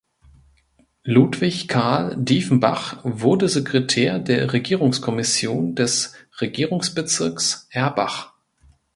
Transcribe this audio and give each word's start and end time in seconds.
Ludwig 1.03 1.67
Karl 1.67 2.15
Dieffenbach 2.17 3.01
wurde 3.03 3.47
Sekretär 3.47 4.17
der 4.17 4.51
Regierungskommission 4.51 5.75
des 5.75 6.15
Regierungsbezirks 6.39 7.67
Erbach. 7.69 8.33